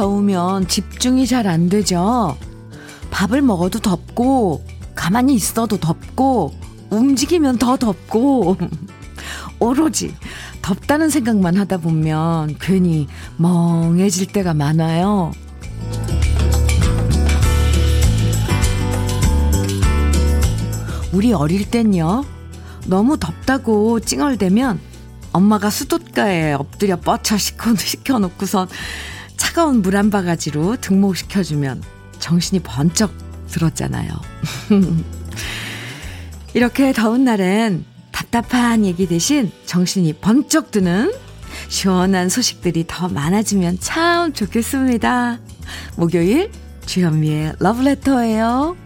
[0.00, 2.34] 더우면 집중이 잘 안 되죠.
[3.10, 6.54] 밥을 먹어도 덥고, 가만히 있어도 덥고,
[6.88, 8.56] 움직이면 더 덥고,
[9.60, 10.14] 오로지
[10.62, 15.32] 덥다는 생각만 하다 보면 괜히 멍해질 때가 많아요.
[21.12, 22.24] 우리 어릴 땐요,
[22.86, 24.80] 너무 덥다고 찡얼대면
[25.32, 28.68] 엄마가 수도가에 엎드려 뻗쳐 시켜놓고선
[29.50, 31.82] 차가운 물 한 바가지로 등목시켜주면
[32.20, 33.12] 정신이 번쩍
[33.48, 34.08] 들었잖아요.
[36.54, 41.12] 이렇게 더운 날엔 답답한 얘기 대신 정신이 번쩍 드는
[41.68, 45.40] 시원한 소식들이 더 많아지면 참 좋겠습니다.
[45.96, 46.52] 목요일
[46.86, 48.76] 주현미의 러브레터예요.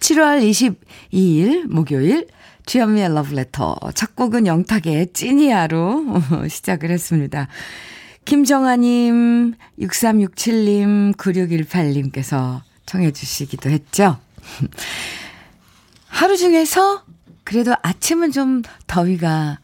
[0.00, 0.76] 7월
[1.12, 2.26] 22일 목요일
[2.64, 7.48] 주현미의 러브레터 첫 곡은 영탁의 찐이야로 시작을 했습니다.
[8.24, 14.18] 김정아님, 6367님, 9618님께서 청해 주시기도 했죠.
[16.08, 17.04] 하루 중에서
[17.44, 19.58] 그래도 아침은 좀 더위가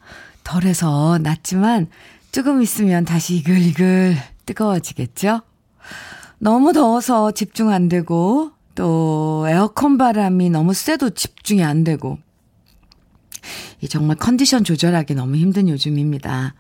[0.45, 1.89] 덜해서 낫지만
[2.33, 5.43] 조금 있으면 다시 이글이글 뜨거워지겠죠?
[6.39, 12.19] 너무 더워서 집중 안 되고 또 에어컨 바람이 너무 세도 집중이 안 되고
[13.81, 16.55] 이 정말 컨디션 조절하기 너무 힘든 요즘입니다.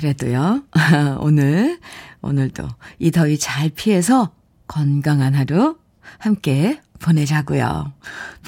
[0.00, 0.62] 그래도요,
[1.20, 1.78] 오늘,
[2.22, 2.66] 오늘도
[3.00, 4.30] 이 더위 잘 피해서
[4.66, 5.76] 건강한 하루
[6.18, 7.92] 함께 보내자고요.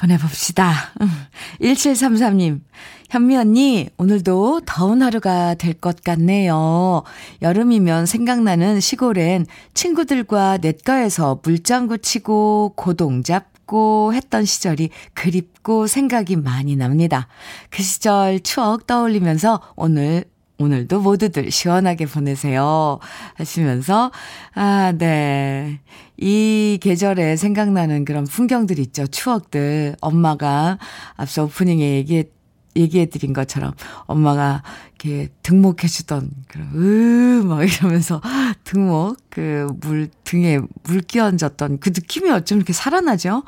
[0.00, 0.72] 보내봅시다.
[1.61, 2.62] 1733님,
[3.11, 7.03] 현미 언니, 오늘도 더운 하루가 될 것 같네요.
[7.42, 9.44] 여름이면 생각나는 시골엔
[9.75, 17.28] 친구들과 냇가에서 물장구 치고 고동 잡고 했던 시절이 그립고 생각이 많이 납니다.
[17.69, 20.25] 그 시절 추억 떠올리면서 오늘
[20.62, 22.99] 오늘도 모두들 시원하게 보내세요.
[23.34, 24.11] 하시면서,
[24.55, 25.81] 아, 네.
[26.17, 29.06] 이 계절에 생각나는 그런 풍경들 있죠.
[29.06, 29.97] 추억들.
[30.00, 30.78] 엄마가
[31.17, 32.28] 앞서 오프닝에 얘기했,
[32.77, 33.73] 얘기해드린 것처럼
[34.06, 34.62] 엄마가
[35.03, 38.21] 이렇게 등목해주던 그런, 으, 막 이러면서
[38.65, 43.43] 등목, 그 물, 등에 물 끼얹었던 그 느낌이 어쩜 이렇게 살아나죠?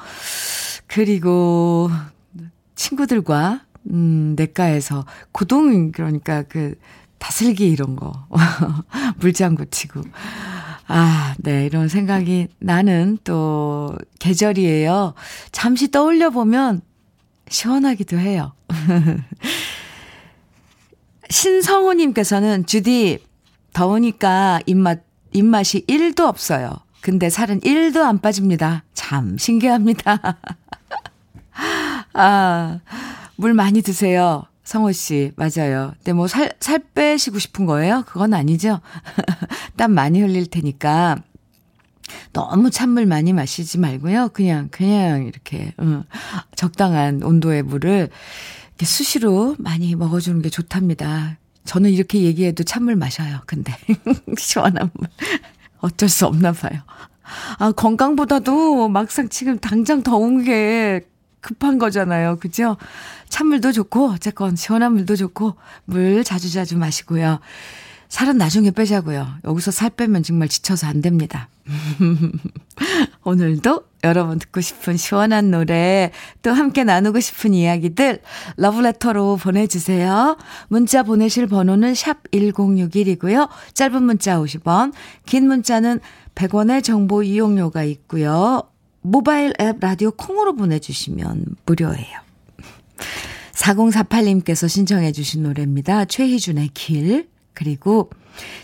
[0.87, 1.91] 그리고
[2.75, 6.75] 친구들과 음, 냇가에서 고동, 그러니까 그,
[7.25, 8.12] 다슬기 이런 거.
[9.17, 10.03] 물장구 치고.
[10.89, 15.15] 아, 네, 이런 생각이 나는 또 계절이에요.
[15.51, 16.83] 잠시 떠올려 보면
[17.49, 18.53] 시원하기도 해요.
[21.31, 23.25] 신성우님께서는 주디,
[23.73, 25.01] 더우니까 입맛,
[25.33, 26.75] 입맛이 1도 없어요.
[27.01, 28.84] 근데 살은 1도 안 빠집니다.
[28.93, 30.21] 참 신기합니다.
[32.13, 32.81] 아,
[33.37, 34.45] 물 많이 드세요.
[34.65, 35.93] 성호 씨, 맞아요.
[35.99, 38.03] 근데 뭐 살, 살 빼시고 싶은 거예요?
[38.07, 38.81] 그건 아니죠?
[39.77, 41.19] 땀 많이 흘릴 테니까.
[42.33, 44.31] 너무 찬물 많이 마시지 말고요.
[44.33, 46.05] 그냥, 그냥 이렇게, 음,
[46.57, 48.09] 적당한 온도의 물을
[48.69, 51.39] 이렇게 수시로 많이 먹어주는 게 좋답니다.
[51.65, 53.41] 저는 이렇게 얘기해도 찬물 마셔요.
[53.47, 53.73] 근데,
[54.37, 55.09] 시원한 물.
[55.79, 56.81] 어쩔 수 없나 봐요.
[57.59, 61.07] 아, 건강보다도 막상 지금 당장 더운 게
[61.41, 62.37] 급한 거잖아요.
[62.37, 62.77] 그죠?
[63.34, 65.56] 찬물도 좋고, 어쨌건 시원한 물도 좋고,
[65.87, 67.41] 물 자주자주 마시고요.
[68.09, 69.27] 살은 나중에 빼자고요.
[69.45, 71.49] 여기서 살 빼면 정말 지쳐서 안 됩니다.
[73.25, 76.12] 오늘도 여러분 듣고 싶은 시원한 노래,
[76.43, 78.21] 또 함께 나누고 싶은 이야기들,
[78.56, 80.37] 러브레터로 보내주세요.
[80.69, 83.49] 문자 보내실 번호는 샵 1061이고요.
[83.75, 84.93] 짧은 문자 50원,
[85.27, 85.99] 긴 문자는
[86.37, 88.62] 100원의 정보 이용료가 있고요.
[89.01, 92.24] 모바일 앱 라디오 콩으로 보내주시면 무료예요.
[93.54, 96.04] 4048님께서 신청해 주신 노래입니다.
[96.06, 97.28] 최희준의 길.
[97.54, 98.10] 그리고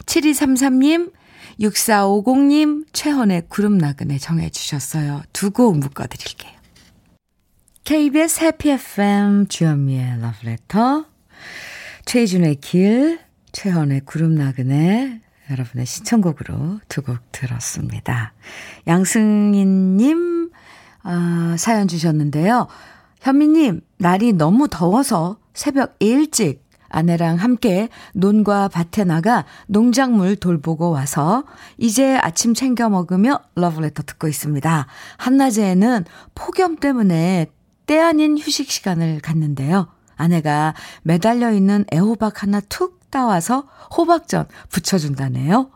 [0.07, 1.13] 7233님,
[1.61, 5.23] 6450님, 최헌의 구름 나그네 정해 주셨어요.
[5.33, 6.53] 두 곡 묶어드릴게요.
[7.85, 11.07] KBS 해피 FM 주현미의 러브레터
[12.05, 13.21] 최희준의 길,
[13.53, 15.21] 최헌의 구름 나그네
[15.51, 18.33] 여러분의 신청곡으로 두 곡 들었습니다.
[18.89, 20.51] 양승인님,
[21.03, 22.67] 아, 사연 주셨는데요.
[23.21, 31.45] 현미님, 날이 너무 더워서 새벽 일찍 아내랑 함께 논과 밭에 나가 농작물 돌보고 와서
[31.79, 34.87] 이제 아침 챙겨 먹으며 러브레터 듣고 있습니다.
[35.19, 37.47] 한낮에는 폭염 때문에
[37.87, 39.89] 때 아닌 휴식 시간을 갖는데요.
[40.17, 45.71] 아내가 매달려 있는 애호박 하나 툭 따와서 호박전 부쳐준다네요.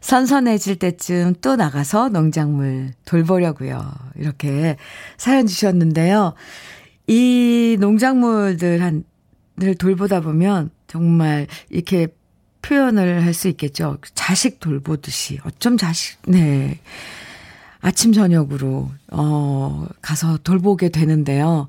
[0.00, 3.92] 선선해질 때쯤 또 나가서 농작물 돌보려고요.
[4.16, 4.76] 이렇게
[5.16, 6.34] 사연 주셨는데요.
[7.08, 9.02] 이 농작물들 한,
[9.56, 12.06] 늘 돌보다 보면 정말 이렇게
[12.62, 13.98] 표현을 할 수 있겠죠.
[14.14, 15.38] 자식 돌보듯이.
[15.44, 16.80] 어쩜 자식, 네.
[17.80, 21.68] 아침, 저녁으로, 어, 가서 돌보게 되는데요.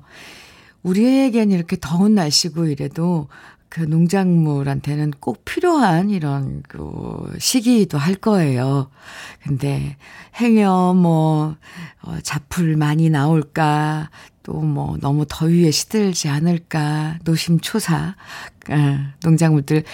[0.82, 3.28] 우리에겐 이렇게 더운 날씨고 이래도
[3.68, 8.90] 그 농작물한테는 꼭 필요한 이런 그 시기도 할 거예요.
[9.44, 9.96] 근데
[10.40, 11.56] 행여 뭐,
[12.02, 14.10] 어, 잡풀 많이 나올까,
[14.50, 18.16] 또 뭐 너무 더위에 시들지 않을까, 노심초사,
[18.68, 19.84] 어, 농작물들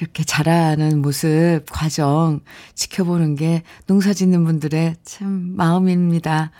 [0.00, 2.40] 이렇게 자라는 모습, 과정
[2.74, 6.50] 지켜보는 게 농사 짓는 분들의 참 마음입니다.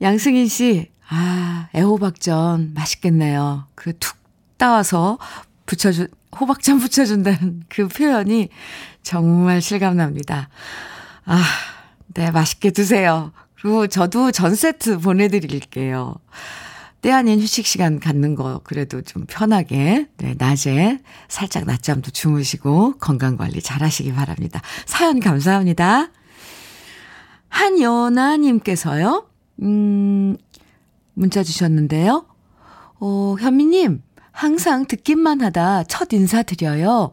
[0.00, 3.66] 양승인 씨, 아, 애호박전 맛있겠네요.
[3.74, 4.16] 그 툭
[4.56, 5.18] 따와서
[5.66, 8.48] 붙여준, 호박전 붙여준다는 그 표현이
[9.02, 10.48] 정말 실감납니다.
[11.26, 11.42] 아,
[12.14, 13.32] 네, 맛있게 드세요.
[13.60, 16.14] 그리고 저도 전 세트 보내드릴게요.
[17.00, 20.98] 때 아닌 휴식 시간 갖는 거 그래도 좀 편하게 네, 낮에
[21.28, 24.60] 살짝 낮잠도 주무시고 건강 관리 잘 하시기 바랍니다.
[24.86, 26.10] 사연 감사합니다.
[27.48, 29.26] 한연아 님께서요.
[29.62, 30.36] 음
[31.14, 32.26] 문자 주셨는데요.
[33.00, 37.12] 어, 현미 님, 항상 듣기만 하다 첫 인사 드려요.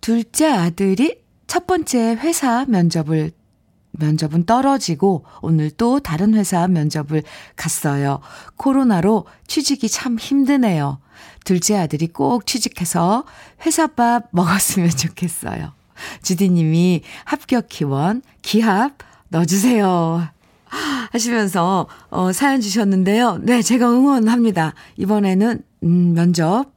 [0.00, 3.32] 둘째 아들이 첫 번째 회사 면접을
[3.98, 7.22] 면접은 떨어지고 오늘 또 다른 회사 면접을
[7.56, 8.20] 갔어요.
[8.56, 10.98] 코로나로 취직이 참 힘드네요.
[11.44, 13.24] 둘째 아들이 꼭 취직해서
[13.64, 15.72] 회사밥 먹었으면 좋겠어요.
[16.22, 18.98] 주디님이 합격 기원, 기합
[19.28, 20.28] 넣어주세요.
[21.12, 23.38] 하시면서, 어, 사연 주셨는데요.
[23.42, 24.74] 네, 제가 응원합니다.
[24.96, 26.72] 이번에는, 음, 면접,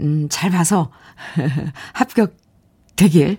[0.00, 0.90] 음, 잘 봐서
[1.92, 2.36] 합격
[2.94, 3.38] 되길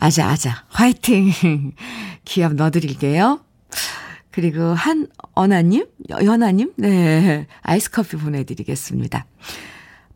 [0.00, 0.64] 아자, 아자.
[0.68, 1.32] 화이팅!
[2.24, 3.40] 기합 넣어드릴게요.
[4.30, 5.88] 그리고 한, 언아님?
[6.08, 6.72] 연아님?
[6.76, 7.48] 네.
[7.62, 9.26] 아이스 커피 보내드리겠습니다.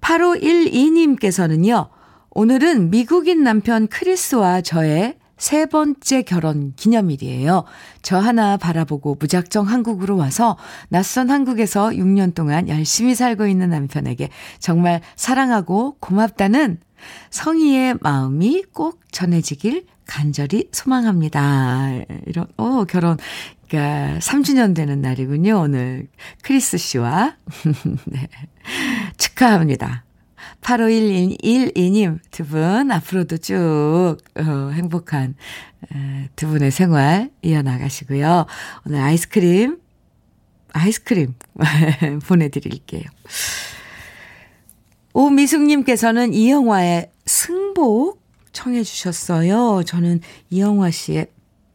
[0.01, 1.89] 8512님께서는요,
[2.31, 7.65] 오늘은 미국인 남편 크리스와 저의 세 번째 결혼 기념일이에요.
[8.03, 10.57] 저 하나 바라보고 무작정 한국으로 와서
[10.91, 14.29] 낯선 한국에서 6년 동안 열심히 살고 있는 남편에게
[14.61, 16.79] 정말 사랑하고 고맙다는
[17.31, 21.91] 성희의 마음이 꼭 전해지길 간절히 소망합니다.
[22.27, 23.17] 이런, 오, 결혼,
[23.69, 26.09] 그니까 3주년 되는 날이군요, 오늘.
[26.43, 27.37] 크리스 씨와.
[28.07, 28.29] 네.
[29.17, 30.05] 축하합니다.
[30.61, 35.35] 8512님 두 분 앞으로도 쭉 어, 행복한
[35.93, 38.47] 에, 두 분의 생활 이어나가시고요.
[38.87, 39.79] 오늘 아이스크림,
[40.73, 41.35] 아이스크림
[42.27, 43.03] 보내드릴게요.
[45.13, 48.23] 오미숙님께서는 이 영화의 승복
[48.53, 49.83] 청해 주셨어요.
[49.85, 50.21] 저는
[50.51, 51.27] 이영화 씨의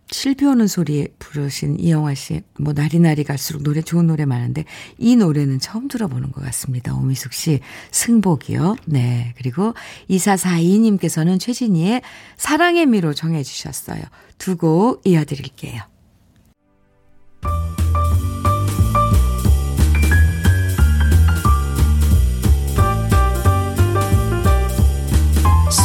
[0.10, 4.64] 실비 오는 소리 부르신 이영화 씨, 뭐, 나리나리 갈수록 노래, 좋은 노래 많은데,
[4.98, 6.96] 이 노래는 처음 들어보는 것 같습니다.
[6.96, 7.60] 오미숙 씨,
[7.92, 8.78] 승복이요.
[8.86, 9.34] 네.
[9.38, 9.74] 그리고
[10.10, 12.02] 2442님께서는 최진희의
[12.38, 14.02] 사랑의 미로 정해 주셨어요.
[14.38, 15.82] 두 곡 이어드릴게요.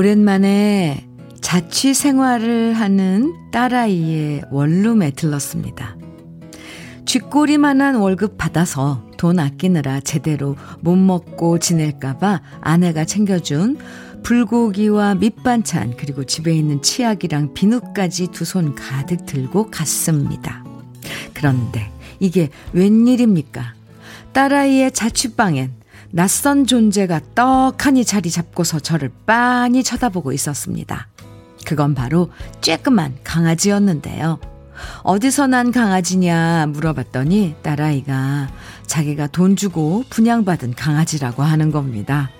[0.00, 1.06] 오랜만에
[1.42, 5.94] 자취 생활을 하는 딸아이의 원룸에 들렀습니다.
[7.04, 13.76] 쥐꼬리만한 월급 받아서 돈 아끼느라 제대로 못 먹고 지낼까봐 아내가 챙겨준
[14.22, 20.64] 불고기와 밑반찬 그리고 집에 있는 치약이랑 비누까지 두 손 가득 들고 갔습니다.
[21.34, 23.74] 그런데 이게 웬일입니까?
[24.32, 25.72] 딸아이의 자취방엔
[26.12, 31.08] 낯선 존재가 떡하니 자리 잡고서 저를 빤히 쳐다보고 있었습니다.
[31.64, 34.40] 그건 바로 쬐끄만 강아지였는데요.
[35.02, 38.48] 어디서 난 강아지냐 물어봤더니 딸아이가
[38.86, 42.30] 자기가 돈 주고 분양받은 강아지라고 하는 겁니다.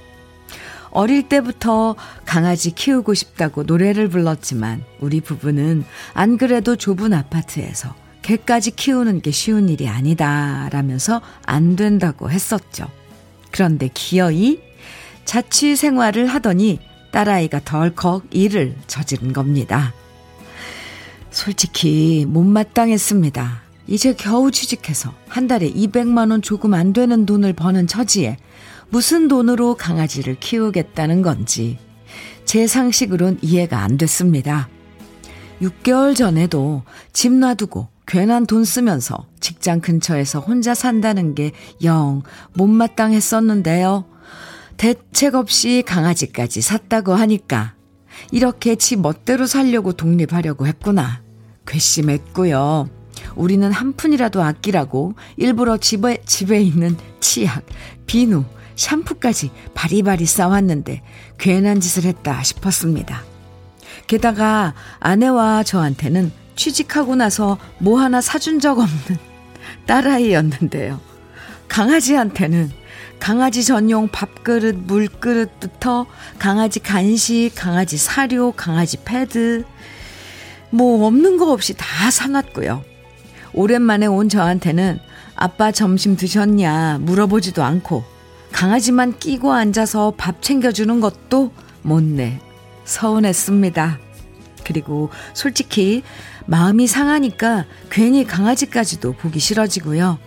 [0.90, 5.84] 어릴 때부터 강아지 키우고 싶다고 노래를 불렀지만 우리 부부는
[6.14, 12.88] 안 그래도 좁은 아파트에서 개까지 키우는 게 쉬운 일이 아니다 라면서 안 된다고 했었죠.
[13.50, 14.60] 그런데 기어이
[15.24, 16.78] 자취 생활을 하더니
[17.12, 19.92] 딸아이가 덜컥 일을 저지른 겁니다.
[21.30, 23.62] 솔직히 못마땅했습니다.
[23.86, 28.36] 이제 겨우 취직해서 한 달에 200만원 조금 안 되는 돈을 버는 처지에
[28.88, 31.78] 무슨 돈으로 강아지를 키우겠다는 건지
[32.44, 34.68] 제 상식으론 이해가 안 됐습니다.
[35.62, 41.52] 6개월 전에도 집 놔두고 괜한 돈 쓰면서 직장 근처에서 혼자 산다는 게
[41.84, 42.22] 영
[42.54, 44.04] 못마땅했었는데요.
[44.76, 47.74] 대책 없이 강아지까지 샀다고 하니까
[48.32, 51.22] 이렇게 지 멋대로 살려고 독립하려고 했구나.
[51.66, 52.90] 괘씸했고요.
[53.36, 57.64] 우리는 한 푼이라도 아끼라고 일부러 집에, 집에 있는 치약,
[58.06, 61.02] 비누, 샴푸까지 바리바리 싸왔는데
[61.38, 63.22] 괜한 짓을 했다 싶었습니다.
[64.08, 69.18] 게다가 아내와 저한테는 취직하고 나서 뭐 하나 사준 적 없는
[69.86, 71.00] 딸아이였는데요.
[71.68, 72.70] 강아지한테는
[73.18, 76.06] 강아지 전용 밥그릇, 물그릇부터
[76.38, 79.64] 강아지 간식, 강아지 사료, 강아지 패드,
[80.68, 82.84] 뭐 없는 거 없이 다 사놨고요.
[83.54, 85.00] 오랜만에 온 저한테는
[85.36, 88.04] 아빠 점심 드셨냐 물어보지도 않고
[88.52, 92.38] 강아지만 끼고 앉아서 밥 챙겨주는 것도 못내
[92.84, 93.98] 서운했습니다.
[94.64, 96.02] 그리고 솔직히
[96.50, 100.18] 마음이 상하니까 괜히 강아지까지도 보기 싫어지고요.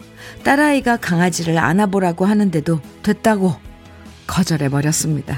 [0.45, 3.53] 딸아이가 강아지를 안아보라고 하는데도 됐다고
[4.27, 5.37] 거절해버렸습니다.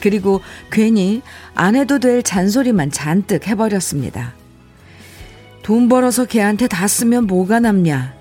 [0.00, 0.40] 그리고
[0.72, 1.20] 괜히
[1.54, 4.32] 안 해도 될 잔소리만 잔뜩 해버렸습니다.
[5.62, 8.14] 돈 벌어서 걔한테 다 쓰면 뭐가 남냐.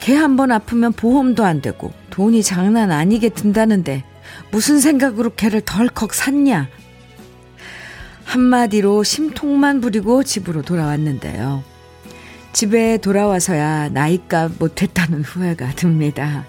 [0.00, 4.02] 걔 한 번 아프면 보험도 안 되고 돈이 장난 아니게 든다는데
[4.50, 6.68] 무슨 생각으로 걔를 덜컥 샀냐.
[8.32, 11.62] 한마디로 심통만 부리고 집으로 돌아왔는데요.
[12.54, 16.46] 집에 돌아와서야 나이값 못했다는 후회가 듭니다.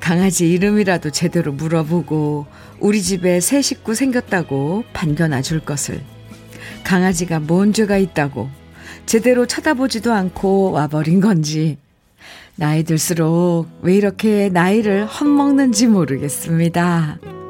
[0.00, 2.46] 강아지 이름이라도 제대로 물어보고
[2.80, 6.02] 우리 집에 새 식구 생겼다고 반겨놔 줄 것을
[6.82, 8.50] 강아지가 뭔 죄가 있다고
[9.06, 11.78] 제대로 쳐다보지도 않고 와버린 건지
[12.56, 17.41] 나이 들수록 왜 이렇게 나이를 헛먹는지 모르겠습니다.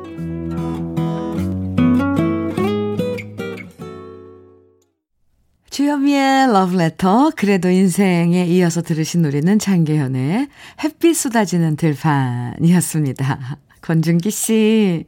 [6.03, 10.49] 주현미의 러브레터 그래도 인생에 이어서 들으신 노래는 장계현의
[10.83, 13.59] 햇빛 쏟아지는 들판이었습니다.
[13.81, 15.05] 권준기 씨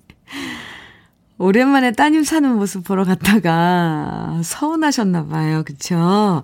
[1.39, 5.63] 오랜만에 따님 사는 모습 보러 갔다가 서운하셨나 봐요.
[5.65, 6.43] 그쵸?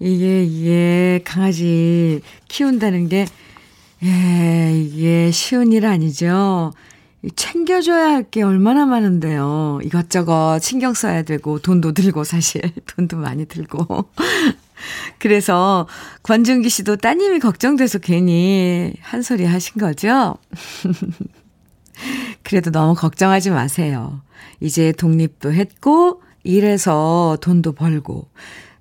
[0.00, 3.26] 이게 이게 강아지 키운다는 게
[4.02, 6.72] 예, 이게 쉬운 일 아니죠.
[7.34, 9.80] 챙겨줘야 할 게 얼마나 많은데요.
[9.82, 12.62] 이것저것 신경 써야 되고, 돈도 들고, 사실.
[12.96, 14.10] 돈도 많이 들고.
[15.18, 15.88] 그래서
[16.22, 20.36] 권준기 씨도 따님이 걱정돼서 괜히 한 소리 하신 거죠?
[22.44, 24.20] 그래도 너무 걱정하지 마세요.
[24.60, 28.28] 이제 독립도 했고, 일해서 돈도 벌고,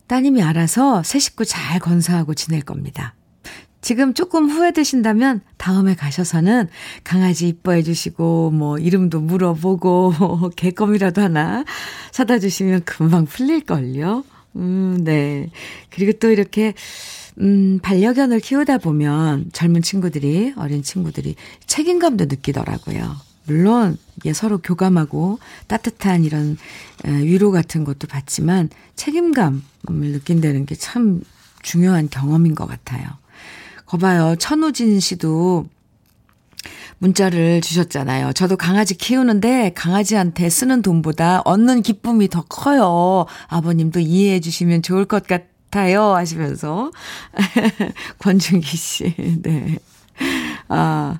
[0.08, 3.15] 따님이 알아서 새 식구 잘 건사하고 지낼 겁니다.
[3.86, 6.70] 지금 조금 후회되신다면 다음에 가셔서는
[7.04, 11.64] 강아지 이뻐해 주시고 뭐 이름도 물어보고 개껌이라도 하나
[12.12, 14.24] 사다 주시면 금방 풀릴걸요.
[14.56, 15.52] 음, 네.
[15.92, 16.74] 그리고 또 이렇게
[17.40, 21.36] 음, 반려견을 키우다 보면 젊은 친구들이, 어린 친구들이
[21.68, 23.16] 책임감도 느끼더라고요.
[23.46, 25.38] 물론, 이게 서로 교감하고
[25.68, 26.58] 따뜻한 이런
[27.04, 29.62] 위로 같은 것도 받지만 책임감을
[29.92, 31.22] 느낀다는 게 참
[31.62, 33.06] 중요한 경험인 것 같아요.
[33.86, 34.36] 거봐요.
[34.38, 35.68] 천우진 씨도
[36.98, 38.34] 문자를 주셨잖아요.
[38.34, 43.26] 저도 강아지 키우는데 강아지한테 쓰는 돈보다 얻는 기쁨이 더 커요.
[43.48, 46.16] 아버님도 이해해 주시면 좋을 것 같아요.
[46.16, 46.92] 하시면서.
[48.20, 49.14] 권준기 씨.
[49.42, 49.78] 네.
[50.70, 51.20] 아,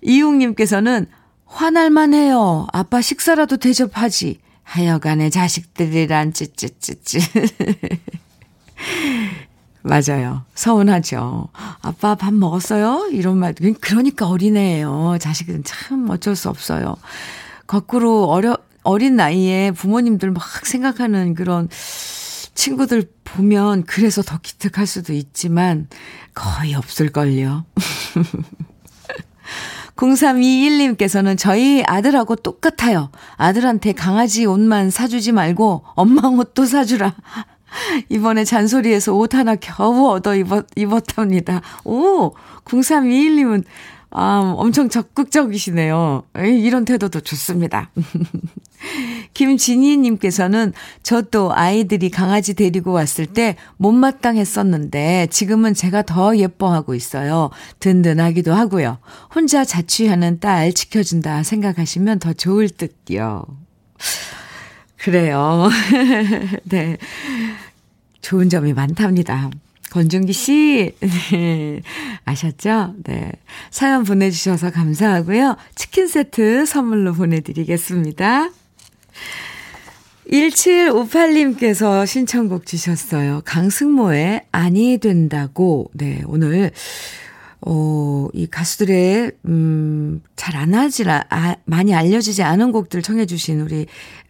[0.00, 1.06] 이용님께서는
[1.46, 2.66] 화날만 해요.
[2.72, 4.40] 아빠 식사라도 대접하지.
[4.62, 7.18] 하여간에 자식들이란 찌찌찌찌.
[9.82, 10.42] 맞아요.
[10.54, 11.48] 서운하죠.
[11.82, 13.08] 아빠 밥 먹었어요?
[13.10, 13.54] 이런 말.
[13.80, 15.16] 그러니까 어린애예요.
[15.20, 16.96] 자식은 참 어쩔 수 없어요.
[17.66, 21.68] 거꾸로 어려, 어린 나이에 부모님들 막 생각하는 그런
[22.54, 25.88] 친구들 보면 그래서 더 기특할 수도 있지만
[26.34, 27.64] 거의 없을걸요.
[29.96, 33.10] 0321님께서는 저희 아들하고 똑같아요.
[33.36, 37.14] 아들한테 강아지 옷만 사주지 말고 엄마 옷도 사주라.
[38.08, 41.60] 이번에 잔소리에서 옷 하나 겨우 얻어 입었, 입었답니다.
[41.84, 42.34] 오!
[42.64, 43.64] 0321님은,
[44.10, 46.24] 아, 엄청 적극적이시네요.
[46.36, 47.90] 이런 태도도 좋습니다.
[49.32, 57.50] 김진희님께서는 저도 아이들이 강아지 데리고 왔을 때 못마땅했었는데 지금은 제가 더 예뻐하고 있어요.
[57.80, 58.98] 든든하기도 하고요.
[59.34, 63.44] 혼자 자취하는 딸 지켜준다 생각하시면 더 좋을 듯요.
[65.02, 65.68] 그래요.
[66.64, 66.96] 네.
[68.20, 69.50] 좋은 점이 많답니다.
[69.90, 71.82] 권준기 씨, 네.
[72.24, 72.94] 아셨죠?
[73.02, 73.32] 네.
[73.70, 75.56] 사연 보내주셔서 감사하고요.
[75.74, 78.50] 치킨 세트 선물로 보내드리겠습니다.
[80.30, 83.42] 1758님께서 신청곡 주셨어요.
[83.44, 85.90] 강승모의 아니 된다고.
[85.94, 86.70] 네, 오늘,
[87.60, 93.86] 어, 이 가수들의, 음, 잘 안 하지, 아, 많이 알려지지 않은 곡들 청해주신 우리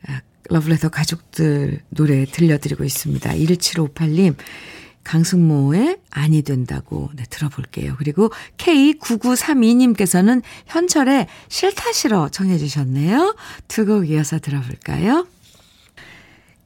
[0.09, 3.31] 아, 러블레터 가족들 노래 들려드리고 있습니다.
[3.31, 4.35] 1758님,
[5.05, 7.97] 강승모의 아니 된다고 네, 들어볼게요.
[7.99, 13.35] 그리고 K9932님께서는 현철의 싫다 싫어 청해 주셨네요.
[13.69, 15.27] 두 곡 이어서 들어볼까요?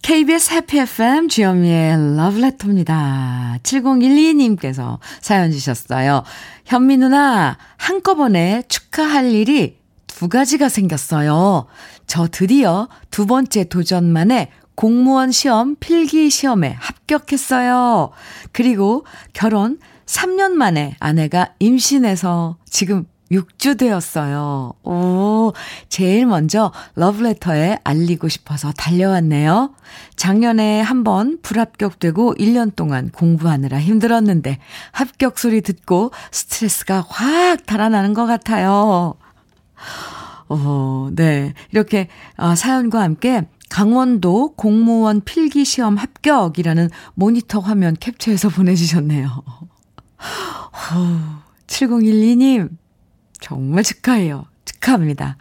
[0.02, 3.58] KBS 해피 FM 주현미의 러브레터입니다.
[3.62, 6.22] 7012님께서 사연 주셨어요.
[6.66, 9.78] 현미 누나 한꺼번에 축하할 일이
[10.16, 11.66] 두 가지가 생겼어요.
[12.06, 18.12] 저 드디어 두 번째 도전만에 공무원 시험 필기 시험에 합격했어요.
[18.52, 19.04] 그리고
[19.34, 24.72] 결혼 3년 만에 아내가 임신해서 지금 6주 되었어요.
[24.84, 25.52] 오,
[25.90, 29.74] 제일 먼저 러브레터에 알리고 싶어서 달려왔네요.
[30.16, 34.60] 작년에 한 번 불합격되고 1년 동안 공부하느라 힘들었는데
[34.92, 39.16] 합격 소리 듣고 스트레스가 확 달아나는 것 같아요.
[40.48, 41.54] 어, 네.
[41.72, 49.42] 이렇게 어, 사연과 함께 강원도 공무원 필기 시험 합격이라는 모니터 화면 캡처해서 보내주셨네요.
[51.66, 52.70] 7012님,
[53.40, 54.46] 정말 축하해요.
[54.64, 55.36] 축하합니다.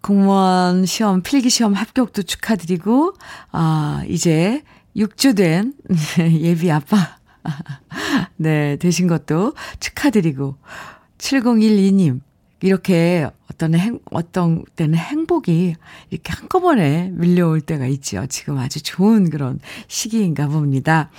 [0.00, 3.14] 공무원 시험, 필기 시험 합격도 축하드리고,
[3.52, 4.62] 아, 이제
[4.96, 5.74] 6주 된
[6.18, 7.16] 예비 아빠,
[8.36, 10.56] 네, 되신 것도 축하드리고,
[11.18, 12.20] 7012님,
[12.64, 15.74] 이렇게 어떤 행, 어떤 때는 행복이
[16.08, 18.24] 이렇게 한꺼번에 밀려올 때가 있죠.
[18.26, 21.10] 지금 아주 좋은 그런 시기인가 봅니다.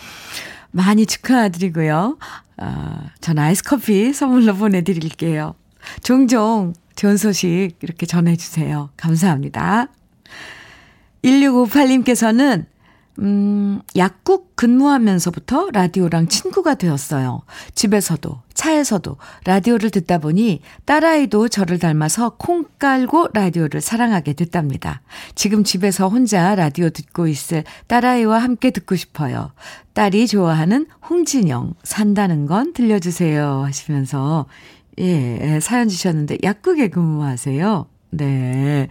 [0.72, 2.18] 많이 축하드리고요.
[2.58, 5.54] 아, 전 아이스 커피 선물로 보내드릴게요.
[6.02, 8.90] 종종 좋은 소식 이렇게 전해주세요.
[8.98, 9.90] 감사합니다.
[11.24, 12.66] 1658님께서는
[13.20, 17.44] 음, 약국 근무하면서부터 라디오랑 친구가 되었어요.
[17.74, 25.02] 집에서도, 차에서도 라디오를 듣다 보니 딸아이도 저를 닮아서 콩 깔고 라디오를 사랑하게 됐답니다.
[25.34, 29.52] 지금 집에서 혼자 라디오 듣고 있을 딸아이와 함께 듣고 싶어요.
[29.94, 33.64] 딸이 좋아하는 홍진영, 산다는 건 들려주세요.
[33.64, 34.46] 하시면서,
[35.00, 37.88] 예, 사연 주셨는데, 약국에 근무하세요.
[38.12, 38.88] 네.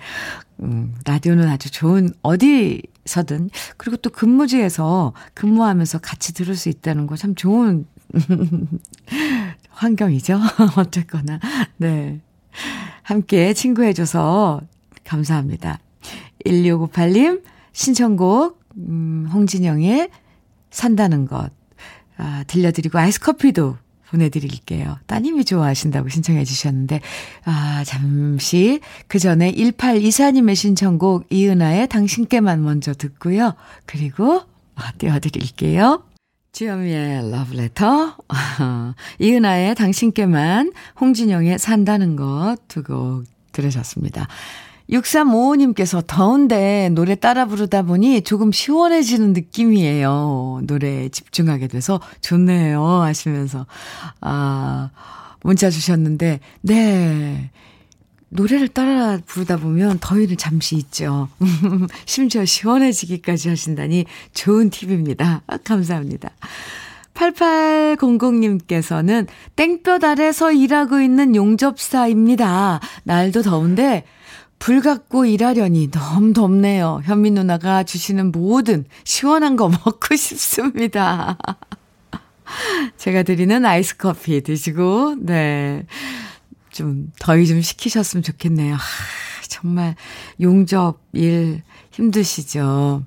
[0.61, 7.35] 음, 라디오는 아주 좋은, 어디서든, 그리고 또 근무지에서 근무하면서 같이 들을 수 있다는 거 참
[7.35, 7.87] 좋은
[9.71, 10.39] 환경이죠.
[10.79, 11.41] 어쨌거나.
[11.77, 12.21] 네.
[13.03, 14.61] 함께 친구해 줘서
[15.05, 15.81] 감사합니다.
[16.47, 20.11] 1658님, 신청곡, 음, 홍진영의
[20.71, 21.51] 산다는 것,
[22.17, 23.77] 아, 들려드리고 아이스커피도
[24.11, 24.99] 보내드릴게요.
[25.07, 27.01] 따님이 좋아하신다고 신청해 주셨는데,
[27.45, 33.55] 아, 잠시 그 전에 1824님의 신청곡 이은아의 당신께만 먼저 듣고요.
[33.87, 34.43] 그리고
[34.77, 36.05] 아, 띄워드릴게요.
[36.53, 38.17] 주현미의 러브레터,
[39.19, 44.29] 이은아의 당신께만, 홍진영의 산다는 것 두 곡 들으셨습니다.
[44.91, 50.61] 6355님께서 더운데 노래 따라 부르다 보니 조금 시원해지는 느낌이에요.
[50.65, 52.85] 노래에 집중하게 돼서 좋네요.
[52.85, 53.65] 하시면서,
[54.21, 54.91] 아,
[55.43, 57.51] 문자 주셨는데, 네.
[58.29, 61.29] 노래를 따라 부르다 보면 더위를 잠시 잊죠.
[62.05, 65.43] 심지어 시원해지기까지 하신다니 좋은 팁입니다.
[65.47, 66.31] 아, 감사합니다.
[67.15, 72.81] 8800님께서는 땡볕 아래서 일하고 있는 용접사입니다.
[73.05, 74.03] 날도 더운데
[74.59, 77.03] 불 갖고 일하려니 너무 덥네요.
[77.05, 81.37] 현미 누나가 주시는 모든 시원한 거 먹고 싶습니다.
[82.97, 85.87] 제가 드리는 아이스 커피 드시고, 네.
[86.71, 88.75] 좀 더위 좀 식히셨으면 좋겠네요.
[88.75, 88.81] 하,
[89.49, 89.95] 정말
[90.41, 91.63] 용접 일
[91.93, 93.05] 힘드시죠?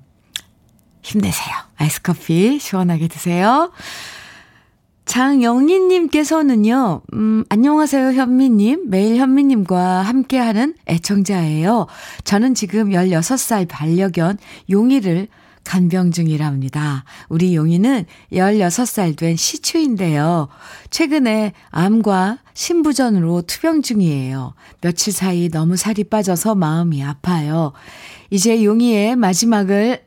[1.02, 1.54] 힘내세요.
[1.76, 3.70] 아이스 커피 시원하게 드세요.
[5.08, 8.90] 장영희님께서는요, 음, 안녕하세요, 현미님.
[8.90, 11.86] 매일 현미님과 함께하는 애청자예요.
[12.24, 14.36] 저는 지금 16살 반려견
[14.70, 15.28] 용이를
[15.64, 17.04] 간병 중이랍니다.
[17.30, 20.48] 우리 용이는 16살 된 시추인데요.
[20.90, 24.52] 최근에 암과 신부전으로 투병 중이에요.
[24.82, 27.72] 며칠 사이 너무 살이 빠져서 마음이 아파요.
[28.30, 30.02] 이제 용이의 마지막을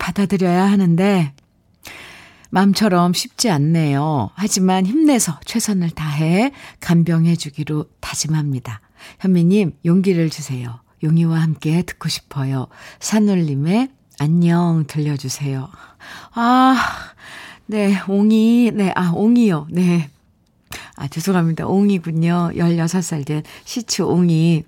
[0.00, 1.32] 받아들여야 하는데,
[2.52, 4.30] 마음처럼 쉽지 않네요.
[4.34, 8.82] 하지만 힘내서 최선을 다해 간병해 주기로 다짐합니다.
[9.20, 10.80] 현미님, 용기를 주세요.
[11.02, 12.66] 용이와 함께 듣고 싶어요.
[13.00, 13.88] 산울림의
[14.18, 15.66] 안녕 들려주세요.
[16.34, 16.76] 아,
[17.64, 19.68] 네, 옹이, 네, 아, 옹이요.
[19.70, 20.10] 네.
[20.96, 21.66] 아, 죄송합니다.
[21.66, 22.50] 옹이군요.
[22.54, 24.64] 16살 된 시추 옹이.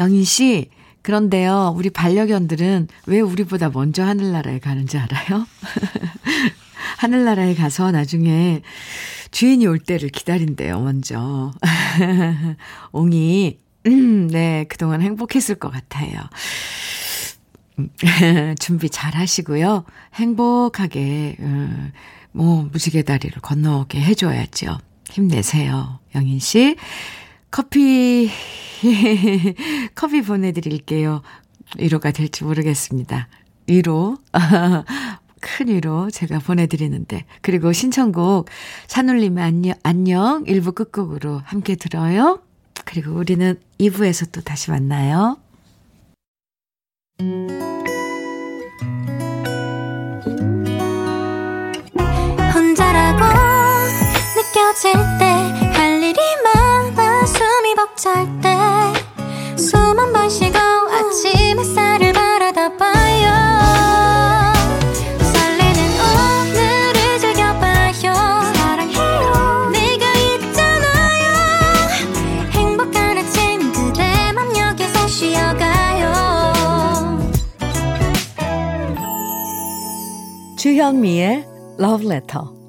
[0.00, 0.68] 영인 씨,
[1.04, 5.46] 그런데요, 우리 반려견들은 왜 우리보다 먼저 하늘나라에 가는지 알아요?
[6.96, 8.62] 하늘나라에 가서 나중에
[9.30, 11.52] 주인이 올 때를 기다린대요, 먼저.
[12.92, 16.14] 옹이, 음, 네, 그동안 행복했을 것 같아요.
[18.58, 19.84] 준비 잘 하시고요.
[20.14, 21.92] 행복하게, 음,
[22.32, 24.78] 뭐, 무지개 다리를 건너게 해줘야죠.
[25.10, 26.76] 힘내세요, 영인 씨.
[27.54, 28.28] 커피,
[29.94, 31.22] 커피 보내드릴게요.
[31.78, 33.28] 위로가 될지 모르겠습니다.
[33.68, 34.16] 위로.
[35.40, 37.26] 큰 위로 제가 보내드리는데.
[37.42, 38.48] 그리고 신청곡,
[38.88, 42.42] 산울림의 안녕, 안녕, 1부 끝곡으로 함께 들어요.
[42.84, 45.38] 그리고 우리는 2부에서 또 다시 만나요.
[52.52, 53.22] 혼자라고
[54.34, 57.03] 느껴질 때 할 일이 많아
[69.64, 71.32] 쉬고 있잖아요.
[72.52, 76.12] 행복한 아침 그대 맘 여기서 쉬어가요.
[80.56, 81.46] 주현미의
[81.78, 82.63] Love Letter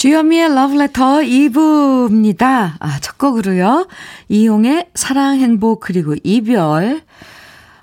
[0.00, 2.72] 주현미의 러브레터 2부입니다.
[2.78, 3.86] 아, 첫 곡으로요.
[4.30, 7.02] 이용의 사랑, 행복, 그리고 이별.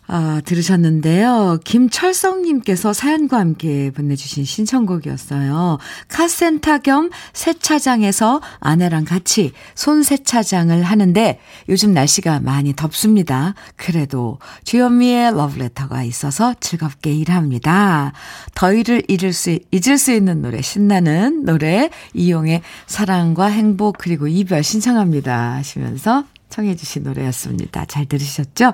[0.09, 1.59] 아, 들으셨는데요.
[1.65, 5.79] 김철성님께서 사연과 함께 보내주신 신청곡이었어요.
[6.07, 13.53] 카센터 겸 세차장에서 아내랑 같이 손 세차장을 하는데 요즘 날씨가 많이 덥습니다.
[13.75, 18.13] 그래도 주현미의 러브레터가 있어서 즐겁게 일합니다.
[18.55, 25.55] 더위를 잊을 수, 잊을 수 있는 노래, 신나는 노래, 이용의 사랑과 행복 그리고 이별 신청합니다.
[25.55, 27.83] 하시면서 청해주신 노래였습니다.
[27.85, 28.71] 잘 들으셨죠?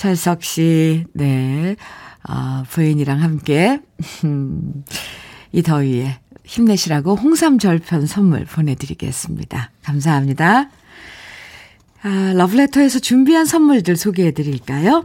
[0.00, 1.76] 철석 씨, 네.
[2.22, 3.82] 아, 부인이랑 함께,
[5.52, 9.70] 이 더위에 힘내시라고 홍삼 절편 선물 보내드리겠습니다.
[9.82, 10.70] 감사합니다.
[12.02, 15.04] 아, 러브레터에서 준비한 선물들 소개해 드릴까요?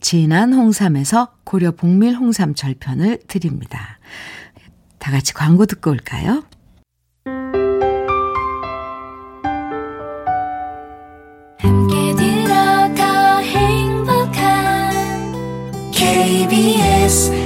[0.00, 3.98] 진한 홍삼에서 고려 봉밀 홍삼 절편을 드립니다.
[4.98, 6.44] 다 같이 광고 듣고 올까요?
[15.92, 17.45] KBS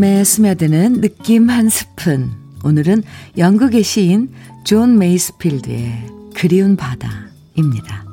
[0.00, 2.30] 마음에 스며드는 느낌 한 스푼.
[2.64, 3.02] 오늘은
[3.36, 4.32] 영국의 시인
[4.64, 8.06] 존 메이스필드의 그리운 바다입니다.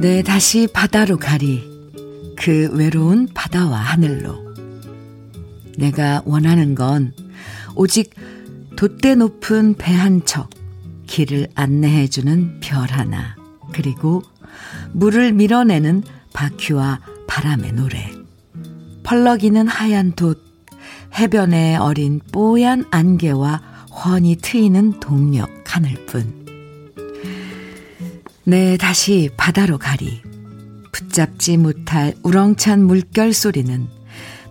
[0.00, 1.68] 네, 다시 바다로 가리.
[2.36, 4.54] 그 외로운 바다와 하늘로.
[5.76, 7.12] 내가 원하는 건
[7.74, 8.14] 오직
[8.76, 10.50] 돛대 높은 배 한 척,
[11.08, 13.34] 길을 안내해주는 별 하나,
[13.72, 14.22] 그리고
[14.92, 18.10] 물을 밀어내는 바퀴와 바람의 노래.
[19.02, 20.36] 펄럭이는 하얀 돛,
[21.14, 26.40] 해변에 어린 뽀얀 안개와 훤히 트이는 동력 하늘뿐.
[28.44, 30.22] 네, 다시 바다로 가리.
[30.92, 33.88] 붙잡지 못할 우렁찬 물결 소리는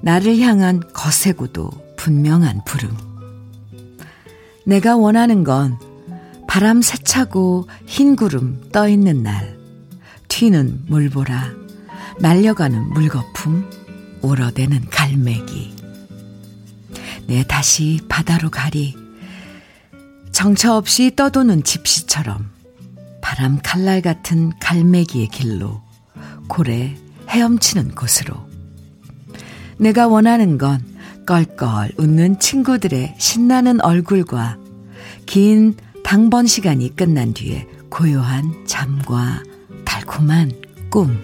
[0.01, 2.95] 나를 향한 거세고도 분명한 부름.
[4.65, 5.77] 내가 원하는 건
[6.47, 9.58] 바람 세차고 흰 구름 떠 있는 날.
[10.29, 11.51] 튀는 물보라,
[12.19, 13.69] 날려가는 물거품,
[14.21, 15.75] 오러대는 갈매기.
[17.27, 18.95] 내 다시 바다로 가리.
[20.31, 22.49] 정처 없이 떠도는 집시처럼
[23.21, 25.81] 바람 칼날 같은 갈매기의 길로
[26.47, 26.95] 고래
[27.27, 28.47] 헤엄치는 곳으로.
[29.77, 30.81] 내가 원하는 건
[31.25, 34.57] 껄껄 웃는 친구들의 신나는 얼굴과
[35.25, 39.43] 긴 당번 시간이 끝난 뒤에 고요한 잠과
[40.09, 40.51] 달콤한
[40.89, 41.17] 꿈.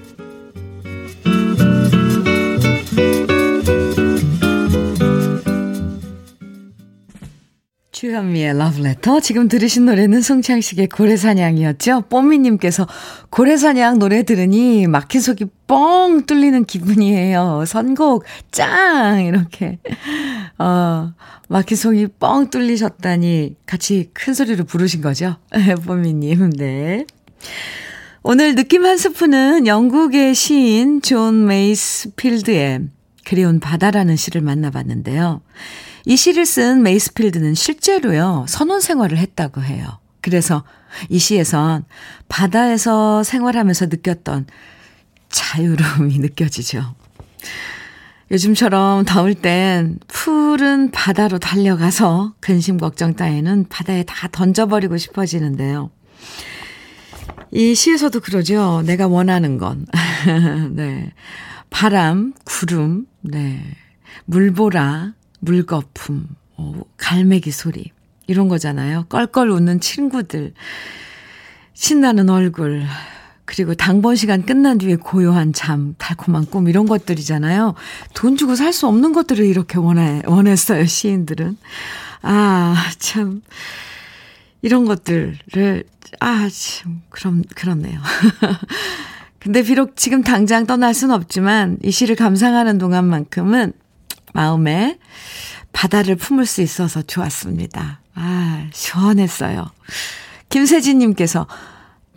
[7.92, 9.22] 주현미의 러브레터.
[9.22, 12.02] 지금 들으신 노래는 송창식의 고래사냥이었죠.
[12.10, 12.88] 뽀미님께서
[13.32, 17.64] 고래사냥 노래 들으니 막힌 속이 뻥 뚫리는 기분이에요.
[17.66, 19.24] 선곡 짱!
[19.24, 19.80] 이렇게.
[20.60, 21.14] 어,
[21.50, 25.38] 막힌 속이 뻥 뚫리셨다니 같이 큰 소리로 부르신 거죠.
[25.88, 27.06] 뽀미님, 네.
[28.28, 32.88] 오늘 느낌 한 스푼은 영국의 시인 존 메이스필드의
[33.24, 35.42] 그리운 바다라는 시를 만나봤는데요.
[36.06, 40.00] 이 시를 쓴 메이스필드는 실제로요, 선원 생활을 했다고 해요.
[40.22, 40.64] 그래서
[41.10, 41.86] 이 시에선
[42.28, 44.48] 바다에서 생활하면서 느꼈던
[45.30, 46.96] 자유로움이 느껴지죠.
[48.32, 55.92] 요즘처럼 더울 땐 푸른 바다로 달려가서 근심 걱정 따위는 바다에 다 던져버리고 싶어지는데요.
[57.56, 58.84] 이 시에서도 그러죠.
[58.86, 59.86] 내가 원하는 건.
[60.76, 61.14] 네.
[61.70, 63.64] 바람, 구름, 네.
[64.26, 67.92] 물보라, 물거품, 어, 갈매기 소리,
[68.28, 69.06] 이런 거잖아요.
[69.08, 70.54] 껄껄 웃는 친구들,
[71.74, 72.84] 신나는 얼굴,
[73.46, 77.76] 그리고 당번 시간 끝난 뒤에 고요한 잠, 달콤한 꿈, 이런 것들이잖아요.
[78.16, 81.58] 돈 주고 살 수 없는 것들을 이렇게 원해, 원했어요, 시인들은.
[82.22, 83.42] 아, 참.
[84.66, 85.84] 이런 것들을,
[86.22, 88.00] 아, 참, 그럼, 그렇네요.
[89.38, 93.74] 근데 비록 지금 당장 떠날 순 없지만 이 시를 감상하는 동안만큼은
[94.34, 94.98] 마음에
[95.72, 98.02] 바다를 품을 수 있어서 좋았습니다.
[98.16, 99.70] 아, 시원했어요.
[100.50, 101.46] 김세진님께서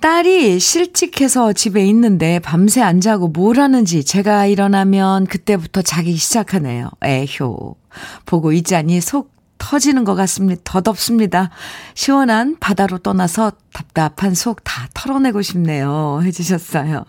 [0.01, 6.89] 딸이 실직해서 집에 있는데 밤새 안 자고 뭘 하는지 제가 일어나면 그때부터 자기 시작하네요.
[7.03, 7.77] 에효.
[8.25, 10.61] 보고 있자니 속 터지는 것 같습니다.
[10.65, 11.51] 더덥습니다.
[11.95, 16.21] 시원한 바다로 떠나서 답답한 속 다 털어내고 싶네요.
[16.25, 17.05] 해주셨어요.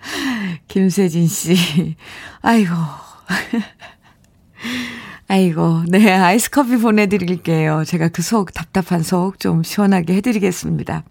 [0.68, 1.96] 김세진 씨.
[2.40, 2.72] 아이고.
[5.28, 7.84] 아이고, 네, 아이스 커피 보내드릴게요.
[7.84, 11.04] 제가 그 속, 답답한 속 좀 시원하게 해드리겠습니다.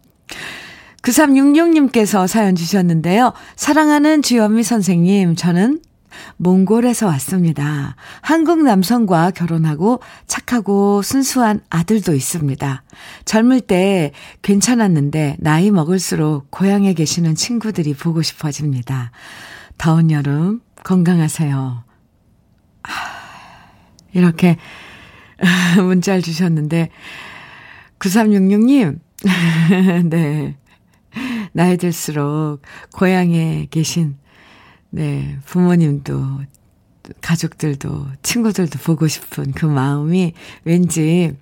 [1.04, 3.34] 9366님께서 사연 주셨는데요.
[3.56, 5.80] 사랑하는 주현미 선생님, 저는
[6.38, 7.96] 몽골에서 왔습니다.
[8.22, 12.84] 한국 남성과 결혼하고 착하고 순수한 아들도 있습니다.
[13.26, 19.12] 젊을 때 괜찮았는데 나이 먹을수록 고향에 계시는 친구들이 보고 싶어집니다.
[19.78, 21.84] 더운 여름 건강하세요.
[24.14, 24.58] 이렇게
[25.78, 26.90] 문자를 주셨는데
[28.00, 29.00] 9366님
[30.10, 30.58] 네.
[31.52, 32.62] 나이 들수록
[32.94, 34.18] 고향에 계신
[34.90, 36.42] 네, 부모님도
[37.22, 41.36] 가족들도 친구들도 보고 싶은 그 마음이 왠지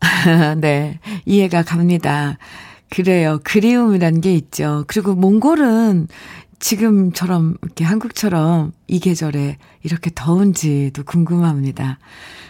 [0.60, 2.38] 네, 이해가 갑니다.
[2.88, 3.40] 그래요.
[3.42, 4.84] 그리움이라는 게 있죠.
[4.86, 6.08] 그리고 몽골은
[6.58, 11.98] 지금처럼 이렇게 한국처럼 이 계절에 이렇게 더운지도 궁금합니다.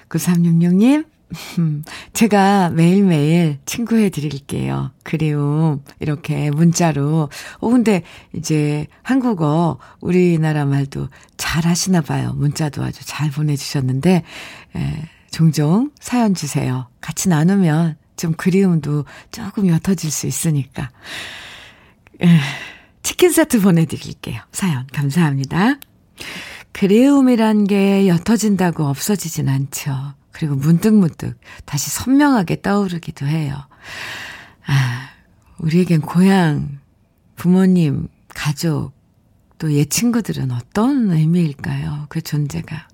[0.09, 1.06] 9366님,
[2.12, 4.93] 제가 매일매일 친구해 드릴게요.
[5.03, 7.29] 그리움, 이렇게 문자로.
[7.59, 8.03] 어, 근데
[8.35, 12.33] 이제 한국어, 우리나라 말도 잘 하시나 봐요.
[12.37, 14.23] 문자도 아주 잘 보내주셨는데,
[14.77, 16.89] 에, 종종 사연 주세요.
[17.01, 20.91] 같이 나누면 좀 그리움도 조금 옅어질 수 있으니까.
[22.23, 22.27] 에,
[23.03, 24.41] 치킨 세트 보내드릴게요.
[24.53, 25.79] 사연 감사합니다.
[26.73, 30.15] 그리움이란 게 옅어진다고 없어지진 않죠.
[30.37, 33.57] 그리고 문득문득 다시 선명하게 떠오르기도 해요.
[34.66, 35.09] 아,
[35.57, 36.79] 우리에겐 고향,
[37.37, 38.92] 부모님, 가족,
[39.59, 42.05] 또 옛 친구들은 어떤 의미일까요?
[42.11, 42.87] 그 존재가.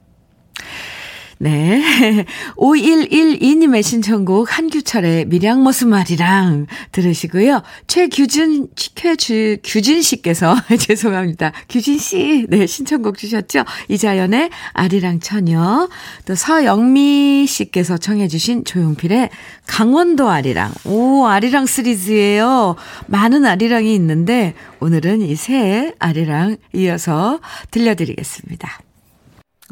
[1.42, 1.82] 네.
[2.56, 7.62] 5112님의 신청곡 한규철의 밀양모스말이랑 들으시고요.
[7.88, 11.52] 최규준, 최주, 규진 씨께서, 죄송합니다.
[11.68, 13.64] 규진 씨, 네, 신청곡 주셨죠?
[13.88, 15.88] 이자연의 아리랑 처녀.
[16.26, 19.30] 또 서영미 씨께서 청해주신 조용필의
[19.66, 20.72] 강원도 아리랑.
[20.84, 22.76] 오, 아리랑 시리즈예요.
[23.08, 27.40] 많은 아리랑이 있는데, 오늘은 이 새 아리랑 이어서
[27.72, 28.78] 들려드리겠습니다.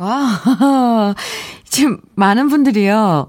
[0.01, 1.15] 와,
[1.69, 3.29] 지금 많은 분들이요.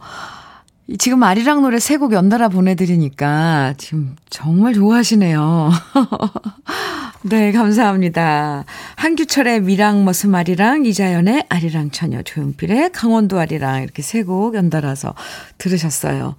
[1.00, 5.70] 지금 아리랑 노래 세 곡 연달아 보내드리니까 지금 정말 좋아하시네요.
[7.24, 8.64] 네, 감사합니다.
[8.96, 15.14] 한규철의 미랑 머슴 아리랑, 이자연의 아리랑 처녀, 조용필의 강원도 아리랑 이렇게 세 곡 연달아서
[15.58, 16.36] 들으셨어요.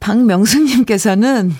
[0.00, 1.52] 박명수님께서는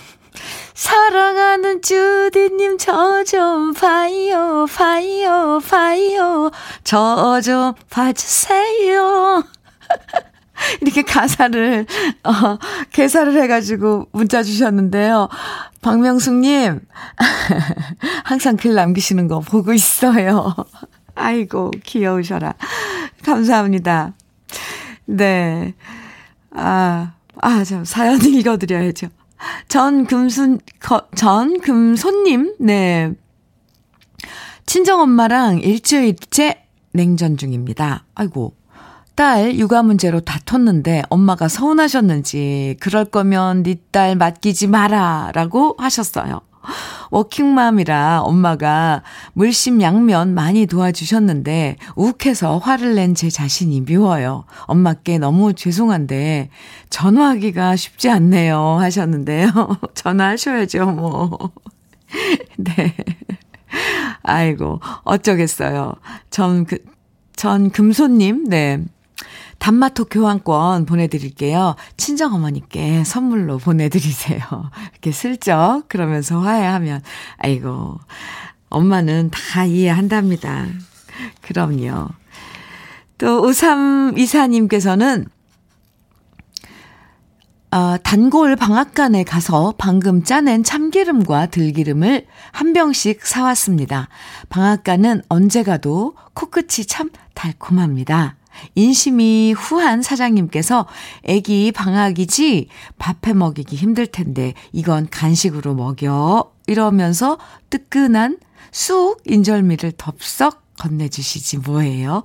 [0.73, 6.51] 사랑하는 주디님 저 좀 봐요, 봐요, 봐요.
[6.83, 9.43] 저 좀 봐주세요.
[10.81, 11.85] 이렇게 가사를,
[12.23, 12.57] 어,
[12.91, 15.27] 개사를 해가지고 문자 주셨는데요.
[15.81, 16.79] 박명숙님,
[18.23, 20.55] 항상 글 남기시는 거 보고 있어요.
[21.15, 22.53] 아이고, 귀여우셔라.
[23.25, 24.13] 감사합니다.
[25.05, 25.73] 네.
[26.51, 29.07] 아, 아, 저 사연 읽어드려야죠.
[29.67, 30.59] 전 금순,
[31.15, 33.13] 전금손님, 네.
[34.65, 38.05] 친정엄마랑 일주일째 냉전 중입니다.
[38.15, 38.53] 아이고.
[39.15, 46.41] 딸 육아 문제로 다퉜는데 엄마가 서운하셨는지 그럴 거면 네 딸 맡기지 마라 라고 하셨어요.
[47.11, 54.45] 워킹맘이라 엄마가 물심 양면 많이 도와주셨는데 욱해서 화를 낸 제 자신이 미워요.
[54.65, 56.49] 엄마께 너무 죄송한데
[56.89, 59.49] 전화하기가 쉽지 않네요 하셨는데요.
[59.93, 61.37] 전화하셔야죠 뭐.
[62.57, 62.95] 네.
[64.23, 65.95] 아이고 어쩌겠어요.
[66.29, 66.77] 전 그,
[67.35, 68.83] 전 금손님 네.
[69.61, 71.75] 단마토 교환권 보내드릴게요.
[71.95, 74.39] 친정 어머니께 선물로 보내드리세요.
[74.91, 77.03] 이렇게 슬쩍 그러면서 화해하면,
[77.37, 77.99] 아이고,
[78.69, 80.65] 엄마는 다 이해한답니다.
[81.41, 82.07] 그럼요.
[83.19, 85.27] 또, 5324님께서는,
[87.69, 94.09] 어, 단골 방앗간에 가서 방금 짜낸 참기름과 들기름을 한 병씩 사왔습니다.
[94.49, 98.40] 방앗간은 언제 가도 코끝이 참 달콤합니다.
[98.75, 100.87] 인심이 후한 사장님께서
[101.23, 107.37] 애기 방학이지 밥해 먹이기 힘들 텐데 이건 간식으로 먹여 이러면서
[107.69, 108.37] 뜨끈한
[108.71, 112.23] 쑥 인절미를 덥석 건네주시지 뭐예요.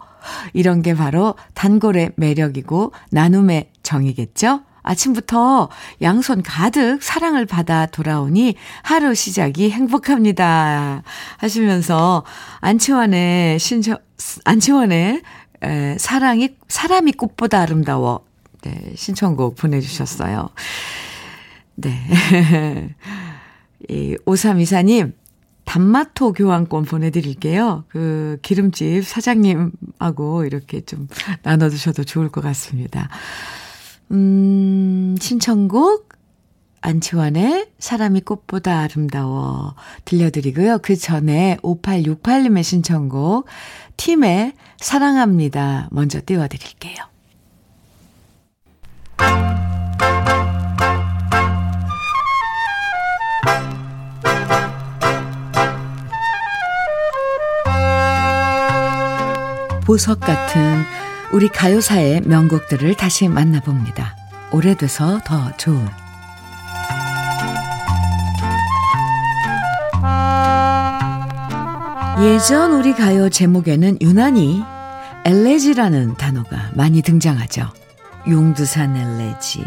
[0.53, 4.63] 이런 게 바로 단골의 매력이고 나눔의 정이겠죠?
[4.87, 5.69] 아침부터
[6.01, 11.03] 양손 가득 사랑을 받아 돌아오니 하루 시작이 행복합니다.
[11.39, 12.25] 하시면서
[12.61, 13.99] 안치환의 신청,
[14.45, 15.23] 안치환의
[15.67, 18.25] 에, 사랑이, 사람이 꽃보다 아름다워.
[18.63, 20.49] 네, 신청곡 보내주셨어요.
[21.75, 21.93] 네.
[23.89, 25.13] 이, 5324님,
[25.65, 27.85] 단마토 교환권 보내드릴게요.
[27.89, 31.09] 그, 기름집 사장님하고 이렇게 좀
[31.43, 33.09] 나눠두셔도 좋을 것 같습니다.
[34.13, 36.09] 음, 신청곡,
[36.87, 39.75] 안치환의 사람이 꽃보다 아름다워
[40.05, 40.79] 들려드리고요.
[40.83, 43.47] 그 전에 5868님의 신청곡,
[43.97, 45.89] 팀의 사랑합니다.
[45.91, 46.97] 먼저 띄워드릴게요.
[59.85, 60.83] 보석 같은
[61.33, 64.17] 우리 가요사의 명곡들을 다시 만나봅니다.
[64.53, 65.87] 오래돼서 더 좋은
[72.19, 74.63] 예전 우리 가요 제목에는 유난히
[75.27, 77.69] 엘레지라는 단어가 많이 등장하죠.
[78.27, 79.63] 용두산 엘레지,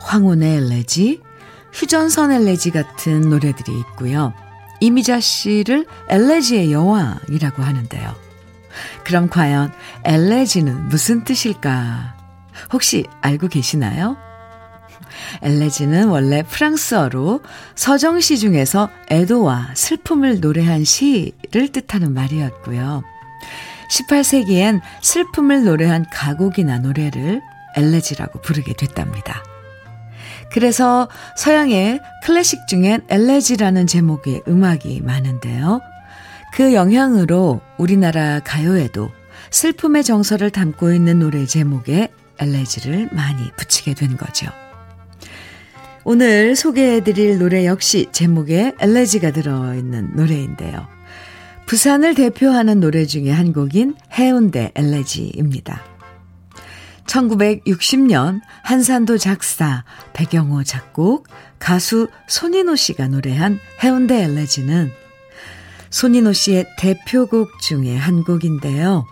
[0.00, 1.22] 황혼의 엘레지,
[1.72, 4.34] 휴전선 엘레지 같은 노래들이 있고요.
[4.80, 8.14] 이미자 씨를 엘레지의 여왕이라고 하는데요.
[9.04, 9.72] 그럼 과연
[10.04, 12.14] 엘레지는 무슨 뜻일까?
[12.74, 14.18] 혹시 알고 계시나요?
[15.42, 17.40] 엘레지는 원래 프랑스어로
[17.74, 23.02] 서정시 중에서 애도와 슬픔을 노래한 시를 뜻하는 말이었고요.
[23.90, 27.42] 18세기엔 슬픔을 노래한 가곡이나 노래를
[27.76, 29.42] 엘레지라고 부르게 됐답니다.
[30.50, 35.80] 그래서 서양의 클래식 중엔 엘레지라는 제목의 음악이 많은데요.
[36.52, 39.10] 그 영향으로 우리나라 가요에도
[39.50, 44.46] 슬픔의 정서를 담고 있는 노래 제목에 엘레지를 많이 붙이게 된 거죠.
[46.08, 50.86] 오늘 소개해드릴 노래 역시 제목에 엘레지가 들어있는 노래인데요.
[51.66, 55.82] 부산을 대표하는 노래 중에 한 곡인 해운대 엘레지입니다.
[57.06, 59.82] 1960년 한산도 작사,
[60.12, 61.26] 배경호 작곡,
[61.58, 64.92] 가수 손인호 씨가 노래한 해운대 엘레지는
[65.90, 69.08] 손인호 씨의 대표곡 중에 한 곡인데요.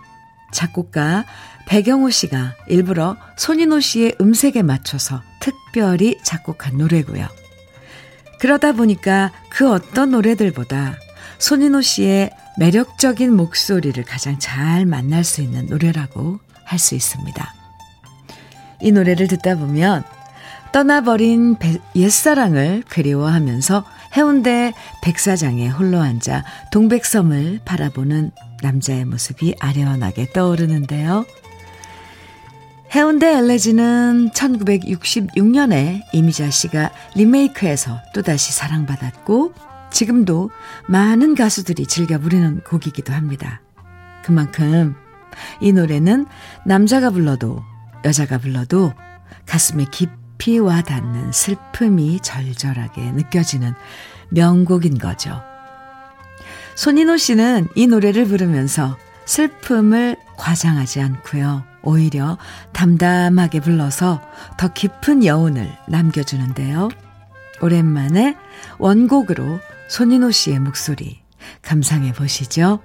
[0.53, 1.25] 작곡가
[1.67, 7.27] 배경호 씨가 일부러 손인호 씨의 음색에 맞춰서 특별히 작곡한 노래고요.
[8.39, 10.95] 그러다 보니까 그 어떤 노래들보다
[11.39, 17.53] 손인호 씨의 매력적인 목소리를 가장 잘 만날 수 있는 노래라고 할 수 있습니다.
[18.81, 20.03] 이 노래를 듣다 보면
[20.71, 21.55] 떠나버린
[21.95, 23.85] 옛사랑을 그리워하면서
[24.17, 31.25] 해운대 백사장에 홀로 앉아 동백섬을 바라보는 남자의 모습이 아련하게 떠오르는데요.
[32.93, 39.53] 해운대 엘레지는 1966년에 이미자 씨가 리메이크해서 또다시 사랑받았고
[39.91, 40.51] 지금도
[40.87, 43.61] 많은 가수들이 즐겨 부르는 곡이기도 합니다.
[44.23, 44.95] 그만큼
[45.59, 46.25] 이 노래는
[46.65, 47.63] 남자가 불러도
[48.03, 48.93] 여자가 불러도
[49.45, 53.73] 가슴에 깊이 와 닿는 슬픔이 절절하게 느껴지는
[54.29, 55.41] 명곡인 거죠.
[56.75, 61.63] 손인호 씨는 이 노래를 부르면서 슬픔을 과장하지 않고요.
[61.85, 62.37] 오히려
[62.73, 64.21] 담담하게 불러서
[64.57, 66.89] 더 깊은 여운을 남겨주는데요.
[67.61, 68.35] 오랜만에
[68.79, 71.21] 원곡으로 손인호 씨의 목소리
[71.61, 72.79] 감상해 보시죠.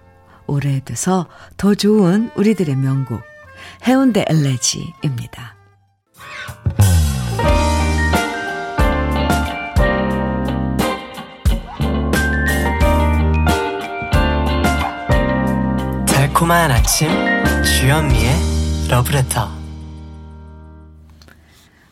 [0.46, 1.26] 오래돼서
[1.56, 3.22] 더 좋은 우리들의 명곡
[3.86, 5.56] 해운대 엘레지입니다.
[16.06, 17.08] 달콤한 아침
[17.64, 18.49] 주현미의
[18.90, 19.48] 러브레터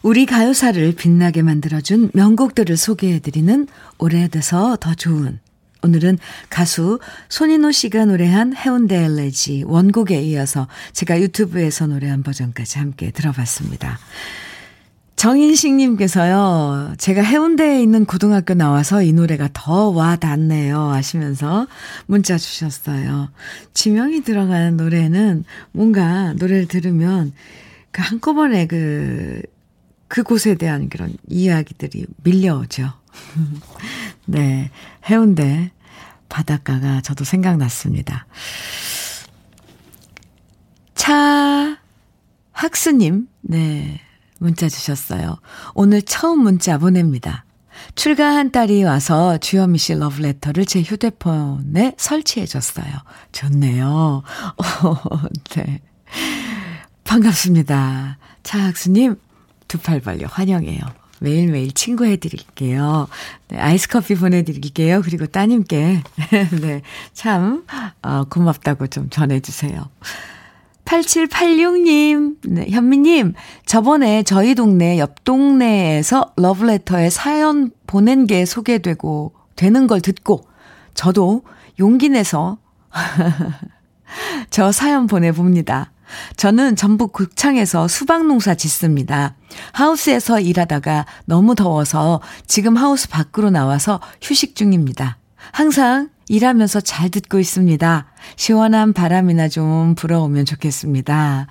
[0.02, 3.68] 우리 가요사를 빛나게 만들어준 명곡들을 소개해드리는
[3.98, 5.38] 오래돼서 더 좋은
[5.84, 6.18] 오늘은
[6.50, 14.00] 가수 손인호 씨가 노래한 해운대 엘레지 원곡에 이어서 제가 유튜브에서 노래한 버전까지 함께 들어봤습니다.
[15.18, 20.78] 정인식님께서요, 제가 해운대에 있는 고등학교 나와서 이 노래가 더 와 닿네요.
[20.78, 21.66] 하시면서
[22.06, 23.28] 문자 주셨어요.
[23.74, 27.32] 지명이 들어가는 노래는 뭔가 노래를 들으면
[27.90, 29.42] 그 한꺼번에 그,
[30.06, 32.92] 그곳에 대한 그런 이야기들이 밀려오죠.
[34.26, 34.70] 네.
[35.10, 35.72] 해운대
[36.28, 38.26] 바닷가가 저도 생각났습니다.
[40.94, 41.76] 차,
[42.52, 44.00] 학수님, 네.
[44.38, 45.36] 문자 주셨어요.
[45.74, 47.44] 오늘 처음 문자 보냅니다.
[47.94, 52.86] 출가한 딸이 와서 주현미 씨 러브레터를 제 휴대폰에 설치해 줬어요.
[53.32, 54.22] 좋네요.
[54.56, 54.96] 어,
[55.54, 55.80] 네.
[57.04, 58.18] 반갑습니다.
[58.42, 59.16] 차학수님,
[59.68, 60.80] 두 팔 벌려 환영해요.
[61.20, 63.08] 매일매일 친구해 드릴게요.
[63.48, 65.02] 네, 아이스 커피 보내드릴게요.
[65.02, 66.02] 그리고 따님께,
[66.60, 66.82] 네,
[67.12, 67.64] 참,
[68.02, 69.88] 어, 고맙다고 좀 전해주세요.
[70.88, 73.34] 8786님, 네, 현미님,
[73.66, 80.48] 저번에 저희 동네 옆 동네에서 러브레터에 사연 보낸 게 소개되고 되는 걸 듣고
[80.94, 81.42] 저도
[81.78, 82.56] 용기 내서
[84.50, 85.92] 저 사연 보내봅니다.
[86.36, 89.36] 저는 전북 극창에서 수박 농사 짓습니다.
[89.72, 95.18] 하우스에서 일하다가 너무 더워서 지금 하우스 밖으로 나와서 휴식 중입니다.
[95.52, 98.06] 항상 일하면서 잘 듣고 있습니다.
[98.36, 101.46] 시원한 바람이나 좀 불어오면 좋겠습니다.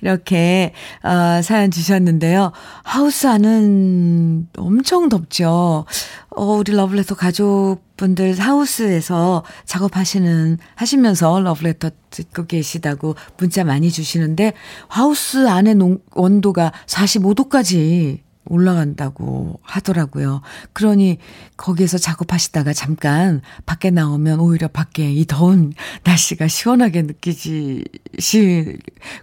[0.00, 0.72] 이렇게
[1.02, 2.52] 어, 사연 주셨는데요.
[2.82, 5.86] 하우스 안은 엄청 덥죠.
[6.30, 14.52] 어, 우리 러블레터 가족분들 하우스에서 작업하시는 하시면서 러블레터 듣고 계시다고 문자 많이 주시는데
[14.88, 20.42] 하우스 안에 농, 온도가 45도까지 올라간다고 하더라고요.
[20.72, 21.18] 그러니
[21.56, 25.72] 거기에서 작업하시다가 잠깐 밖에 나오면 오히려 밖에 이 더운
[26.04, 27.84] 날씨가 시원하게 느끼실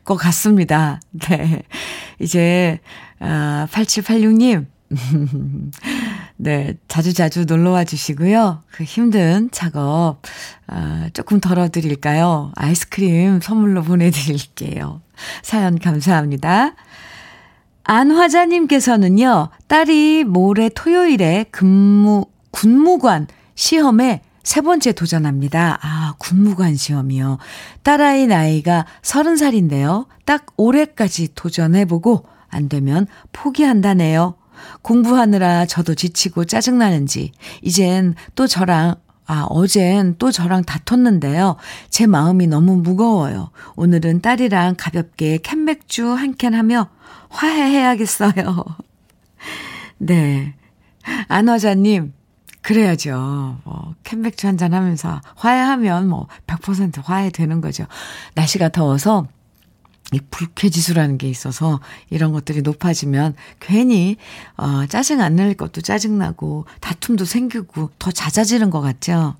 [0.03, 0.99] 것 같습니다.
[1.11, 1.63] 네.
[2.20, 2.80] 이제,
[3.20, 4.65] 아, 8786님.
[6.38, 8.63] 네, 자주자주 놀러 와 주시고요.
[8.72, 10.22] 그 힘든 작업,
[10.65, 12.51] 아, 조금 덜어드릴까요?
[12.55, 15.01] 아이스크림 선물로 보내드릴게요.
[15.43, 16.74] 사연 감사합니다.
[17.89, 23.25] 안화자님께서는요, 딸이 모레 토요일에 근무, 군무관
[23.55, 25.79] 시험에 세 번째 도전합니다.
[25.81, 27.39] 아, 군무관 시험이요.
[27.81, 30.05] 딸아이 나이가 서른 살인데요.
[30.25, 34.35] 딱 올해까지 도전해보고 안 되면 포기한다네요.
[34.83, 37.31] 공부하느라 저도 지치고 짜증나는지,
[37.63, 41.55] 이젠 또 저랑 아, 어젠 또 저랑 다퉜는데요.
[41.89, 43.49] 제 마음이 너무 무거워요.
[43.75, 46.89] 오늘은 딸이랑 가볍게 캔맥주 한 캔 하며
[47.30, 48.65] 화해해야겠어요.
[49.97, 50.55] 네.
[51.27, 52.13] 안화자님,
[52.61, 53.59] 그래야죠.
[53.63, 57.86] 뭐, 캔맥주 한잔 하면서 화해하면 뭐, 100% 화해되는 거죠.
[58.36, 59.27] 날씨가 더워서
[60.11, 64.17] 이 불쾌지수라는 게 있어서 이런 것들이 높아지면 괜히
[64.57, 69.36] 어, 짜증 안 낼 것도 짜증나고 다툼도 생기고 더 잦아지는 것 같죠.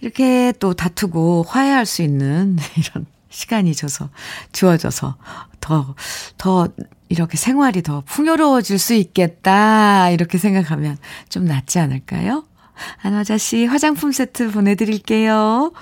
[0.00, 4.10] 이렇게 또 다투고 화해할 수 있는 이런 시간이 줘서
[4.52, 5.16] 주어져서
[5.60, 5.94] 더
[6.36, 6.68] 더
[7.08, 10.96] 이렇게 생활이 더 풍요로워질 수 있겠다 이렇게 생각하면
[11.28, 12.44] 좀 낫지 않을까요?
[13.02, 15.72] 안화자 씨 화장품 세트 보내드릴게요.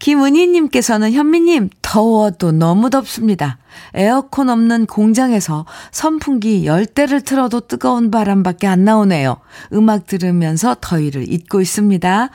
[0.00, 3.58] 김은희님께서는 현미님, 더워도 너무 덥습니다.
[3.94, 9.36] 에어컨 없는 공장에서 선풍기 열대를 틀어도 뜨거운 바람밖에 안 나오네요.
[9.74, 12.30] 음악 들으면서 더위를 잊고 있습니다.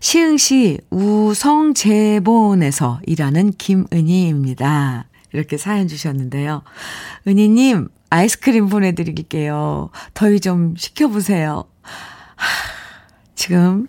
[0.00, 2.20] 시흥시 우성재본에서
[3.06, 5.06] 일하는 김은희입니다.
[5.36, 6.62] 이렇게 사연 주셨는데요.
[7.28, 9.90] 은희님, 아이스크림 보내드릴게요.
[10.14, 11.64] 더위 좀 식혀보세요.
[11.82, 12.46] 하,
[13.34, 13.86] 지금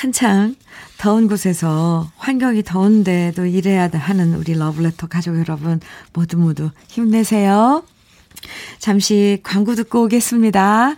[0.00, 0.54] 한창
[0.98, 5.80] 더운 곳에서 환경이 더운데도 일해야 하는 우리 러블레터 가족 여러분
[6.12, 7.82] 모두 모두 힘내세요.
[8.78, 10.96] 잠시 광고 듣고 오겠습니다.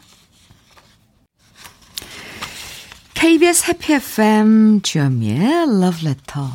[3.15, 6.51] KBS 해피 FM 주현미의 러브레터.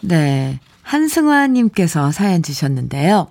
[0.00, 0.58] 네.
[0.90, 3.28] 한승화님께서 사연 주셨는데요.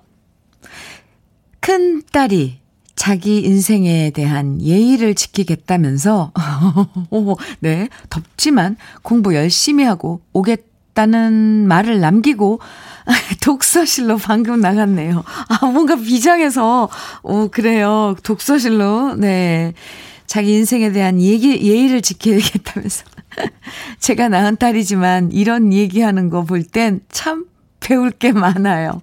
[1.60, 2.58] 큰 딸이
[2.96, 6.32] 자기 인생에 대한 예의를 지키겠다면서,
[7.60, 12.60] 네, 덥지만 공부 열심히 하고 오겠다는 말을 남기고,
[13.42, 15.22] 독서실로 방금 나갔네요.
[15.48, 16.88] 아, 뭔가 비장해서,
[17.22, 18.16] 오, 그래요.
[18.22, 19.74] 독서실로, 네.
[20.26, 23.04] 자기 인생에 대한 얘기, 예의를 지켜야겠다면서.
[24.00, 27.49] 제가 낳은 딸이지만 이런 얘기하는 거 볼 땐 참
[27.80, 29.02] 배울 게 많아요.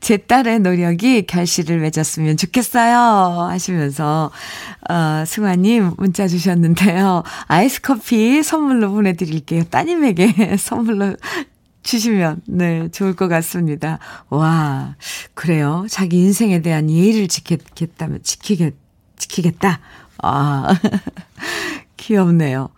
[0.00, 3.46] 제 딸의 노력이 결실을 맺었으면 좋겠어요.
[3.48, 4.30] 하시면서,
[4.88, 7.22] 어, 승화님 문자 주셨는데요.
[7.46, 9.64] 아이스 커피 선물로 보내드릴게요.
[9.64, 11.16] 따님에게 선물로
[11.82, 13.98] 주시면, 네, 좋을 것 같습니다.
[14.30, 14.96] 와,
[15.34, 15.86] 그래요.
[15.88, 18.74] 자기 인생에 대한 예의를 지키겠다면, 지키겠,
[19.16, 19.80] 지키겠다.
[20.22, 20.74] 아,
[21.96, 22.70] 귀엽네요.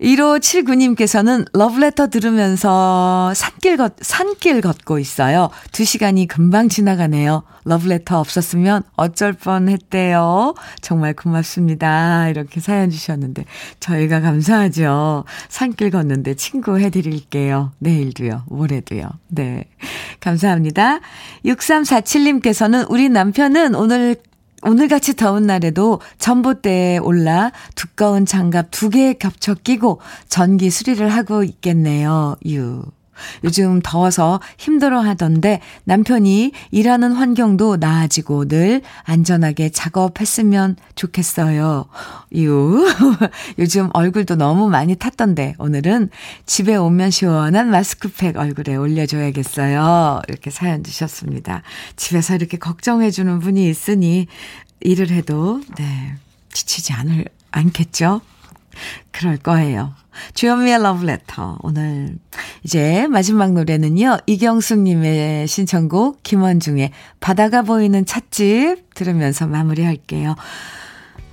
[0.00, 5.50] 1579님께서는 러브레터 들으면서 산길 걷, 산길 걷고 있어요.
[5.72, 7.42] 두 시간이 금방 지나가네요.
[7.64, 10.54] 러브레터 없었으면 어쩔 뻔 했대요.
[10.80, 12.28] 정말 고맙습니다.
[12.28, 13.44] 이렇게 사연 주셨는데,
[13.80, 15.24] 저희가 감사하죠.
[15.48, 17.72] 산길 걷는데 친구 해드릴게요.
[17.78, 19.08] 내일도요, 모레도요.
[19.28, 19.64] 네.
[20.20, 21.00] 감사합니다.
[21.44, 24.16] 6347님께서는 우리 남편은 오늘
[24.62, 32.36] 오늘같이 더운 날에도 전봇대에 올라 두꺼운 장갑 두 개 겹쳐 끼고 전기 수리를 하고 있겠네요.
[32.46, 32.82] 유.
[33.44, 41.86] 요즘 더워서 힘들어 하던데 남편이 일하는 환경도 나아지고 늘 안전하게 작업했으면 좋겠어요.
[42.34, 42.86] 유.
[43.58, 46.10] 요즘 얼굴도 너무 많이 탔던데 오늘은
[46.46, 50.22] 집에 오면 시원한 마스크팩 얼굴에 올려줘야겠어요.
[50.28, 51.62] 이렇게 사연 주셨습니다.
[51.96, 54.26] 집에서 이렇게 걱정해주는 분이 있으니
[54.80, 56.14] 일을 해도, 네,
[56.52, 58.20] 지치지 않을, 않겠죠?
[59.10, 59.94] 그럴 거예요.
[60.34, 61.58] 주현미의 러브레터.
[61.62, 62.16] 오늘
[62.62, 64.18] 이제 마지막 노래는요.
[64.26, 70.34] 이경숙님의 신청곡 김원중의 바다가 보이는 찻집 들으면서 마무리할게요.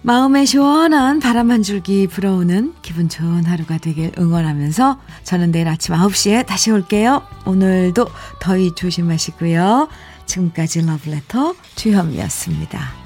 [0.02, 6.46] 마음에 시원한 바람 한 줄기 불어오는 기분 좋은 하루가 되길 응원하면서 저는 내일 아침 9시에
[6.46, 7.24] 다시 올게요.
[7.48, 8.08] 오늘도
[8.40, 9.88] 더위 조심하시고요.
[10.28, 13.05] 지금까지 러브레터 주현미였습니다.